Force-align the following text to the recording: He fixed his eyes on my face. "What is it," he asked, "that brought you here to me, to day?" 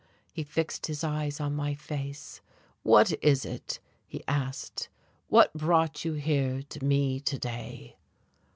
He 0.33 0.41
fixed 0.43 0.87
his 0.87 1.03
eyes 1.03 1.39
on 1.39 1.53
my 1.55 1.75
face. 1.75 2.41
"What 2.81 3.13
is 3.23 3.45
it," 3.45 3.79
he 4.07 4.23
asked, 4.27 4.89
"that 5.29 5.53
brought 5.53 6.03
you 6.03 6.13
here 6.13 6.63
to 6.69 6.83
me, 6.83 7.19
to 7.19 7.37
day?" 7.37 7.97